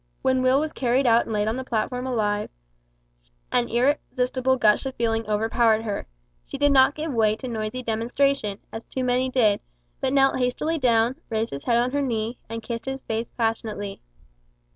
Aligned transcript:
When 0.23 0.41
Will 0.41 0.59
was 0.59 0.73
carried 0.73 1.05
out 1.05 1.25
and 1.25 1.31
laid 1.31 1.47
on 1.47 1.57
the 1.57 1.63
platform 1.63 2.07
alive, 2.07 2.49
an 3.51 3.69
irresistible 3.69 4.57
gush 4.57 4.87
of 4.87 4.95
feeling 4.95 5.27
overpowered 5.29 5.83
her. 5.83 6.07
She 6.47 6.57
did 6.57 6.71
not 6.71 6.95
give 6.95 7.13
way 7.13 7.35
to 7.35 7.47
noisy 7.47 7.83
demonstration, 7.83 8.57
as 8.73 8.83
too 8.83 9.03
many 9.03 9.29
did, 9.29 9.59
but 9.99 10.11
knelt 10.11 10.39
hastily 10.39 10.79
down, 10.79 11.17
raised 11.29 11.51
his 11.51 11.65
head 11.65 11.77
on 11.77 11.91
her 11.91 12.01
knee, 12.01 12.39
and 12.49 12.63
kissed 12.63 12.85
his 12.85 13.03
face 13.03 13.29
passionately. 13.37 14.01